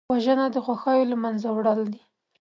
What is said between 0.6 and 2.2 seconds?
خوښیو له منځه وړل دي